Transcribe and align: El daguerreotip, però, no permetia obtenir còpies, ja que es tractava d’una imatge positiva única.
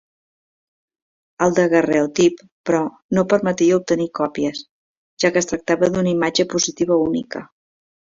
El 1.47 1.53
daguerreotip, 1.59 2.41
però, 2.71 2.81
no 3.19 3.25
permetia 3.35 3.79
obtenir 3.83 4.11
còpies, 4.23 4.65
ja 5.27 5.35
que 5.37 5.43
es 5.45 5.53
tractava 5.55 5.95
d’una 5.95 6.17
imatge 6.19 6.51
positiva 6.59 7.03
única. 7.09 7.49